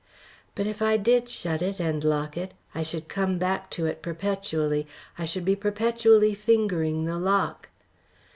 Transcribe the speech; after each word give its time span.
But 0.55 0.65
if 0.65 0.81
I 0.81 0.97
did 0.97 1.29
shut 1.29 1.61
it 1.61 1.79
and 1.79 2.03
lock 2.03 2.35
it 2.35 2.55
I 2.73 2.81
should 2.81 3.07
come 3.07 3.37
back 3.37 3.69
to 3.69 3.85
it 3.85 4.01
perpetually, 4.01 4.87
I 5.19 5.25
should 5.25 5.45
be 5.45 5.55
perpetually 5.55 6.33
fingering 6.33 7.05
the 7.05 7.19
lock. 7.19 7.69